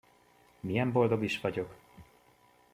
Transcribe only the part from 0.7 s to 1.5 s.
boldog is